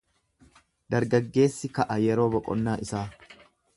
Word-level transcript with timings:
Dargaggeessi 0.95 1.71
ka'a 1.75 1.99
yeroo 2.05 2.29
boqonnaa. 2.37 3.03